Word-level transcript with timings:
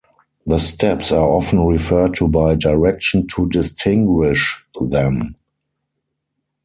The 0.47 0.57
steps 0.57 1.11
are 1.11 1.29
often 1.29 1.63
referred 1.67 2.15
to 2.15 2.27
by 2.27 2.55
direction 2.55 3.27
to 3.35 3.47
distinguish 3.47 4.65
them. 4.81 5.35